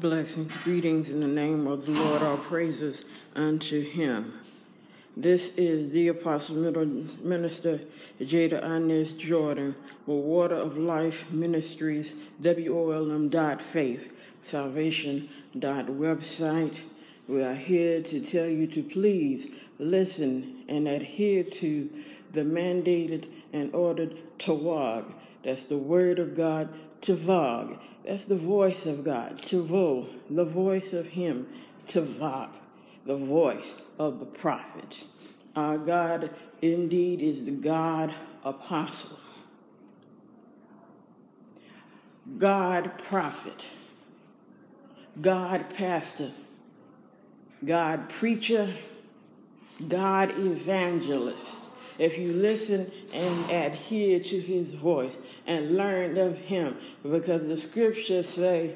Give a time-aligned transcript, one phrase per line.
[0.00, 3.04] Blessings, greetings in the name of the Lord, all praises
[3.36, 4.32] unto him.
[5.14, 6.56] This is the Apostle
[7.22, 7.82] Minister
[8.18, 9.74] Jada Inez Jordan
[10.06, 14.10] with Water of Life Ministries, WOLM dot faith,
[14.42, 16.78] salvation website.
[17.28, 19.48] We are here to tell you to please
[19.78, 21.90] listen and adhere to
[22.32, 25.04] the mandated and ordered Tawag.
[25.44, 26.68] That's the word of God,
[27.00, 31.46] Tavag that's the voice of God, Tavo, the voice of Him,
[31.86, 32.50] Tavak,
[33.06, 35.04] the voice of the prophet.
[35.54, 36.30] Our God
[36.62, 38.14] indeed is the God
[38.44, 39.18] apostle,
[42.38, 43.62] God prophet,
[45.20, 46.32] God pastor,
[47.64, 48.72] God preacher,
[49.88, 51.66] God evangelist
[52.00, 58.26] if you listen and adhere to his voice and learn of him because the scriptures
[58.26, 58.74] say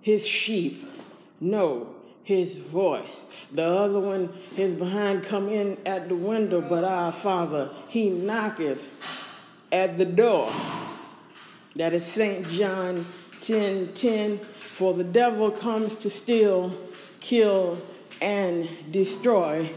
[0.00, 0.88] his sheep
[1.40, 3.20] know his voice.
[3.52, 8.80] The other one his behind come in at the window but our father he knocketh
[9.70, 10.50] at the door.
[11.76, 13.04] That is st john
[13.42, 14.40] 10 10
[14.78, 16.74] for the devil comes to steal
[17.20, 17.78] kill
[18.22, 19.70] and destroy.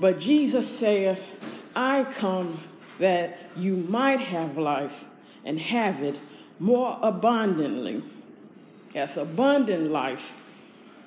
[0.00, 1.20] But jesus saith
[1.74, 2.60] I come
[2.98, 5.04] that you might have life
[5.44, 6.18] and have it
[6.58, 8.02] more abundantly.
[8.94, 10.32] Yes, abundant life,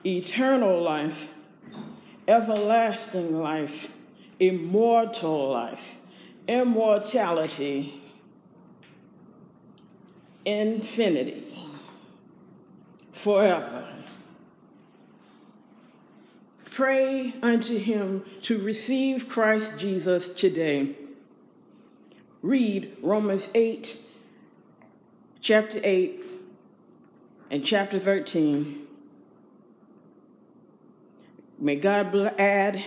[0.05, 1.30] eternal life,
[2.28, 3.92] everlasting life,
[4.39, 5.97] immortal life,
[6.47, 8.02] immortality,
[10.45, 11.55] infinity,
[13.14, 13.88] forever.
[16.74, 20.96] Pray unto him to receive Christ Jesus today.
[22.42, 23.96] Read Romans 8,
[25.40, 26.24] chapter 8,
[27.52, 28.88] and chapter 13.
[31.60, 32.84] May God add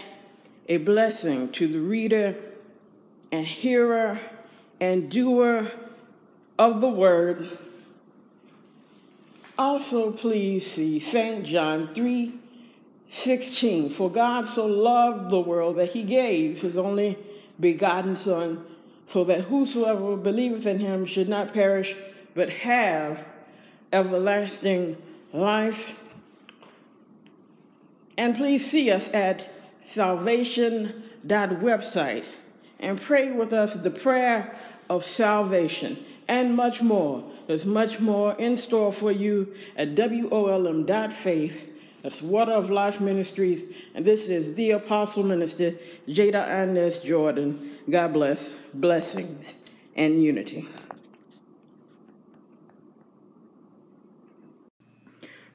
[0.68, 2.34] a blessing to the reader
[3.30, 4.18] and hearer
[4.80, 5.70] and doer
[6.58, 7.56] of the word.
[9.56, 11.46] Also, please see St.
[11.46, 12.40] John 3
[13.10, 17.16] 16 For God so loved the world that he gave his only
[17.58, 18.66] begotten Son,
[19.08, 21.94] so that whosoever believeth in him should not perish,
[22.34, 23.24] but have
[23.92, 24.96] everlasting
[25.32, 25.94] life.
[28.18, 29.48] And please see us at
[29.88, 32.24] salvation.website
[32.78, 34.56] and pray with us the prayer
[34.88, 37.24] of salvation and much more.
[37.46, 41.60] There's much more in store for you at wolm.faith
[42.06, 45.74] that's Water of Life Ministries, and this is the Apostle Minister,
[46.06, 47.78] Jada Inez Jordan.
[47.90, 49.54] God bless, blessings,
[49.96, 50.68] and unity.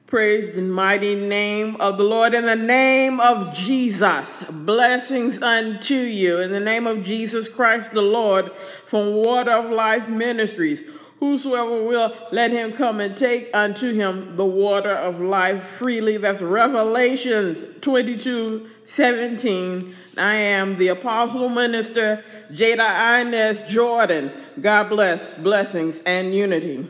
[0.06, 4.44] Praise the mighty name of the Lord in the name of Jesus.
[4.50, 8.50] Blessings unto you in the name of Jesus Christ the Lord
[8.88, 10.82] from Water of Life Ministries.
[11.22, 16.16] Whosoever will, let him come and take unto him the water of life freely.
[16.16, 19.94] That's Revelations 22 17.
[20.16, 24.32] I am the apostle minister, Jada Inez Jordan.
[24.60, 26.88] God bless, blessings, and unity.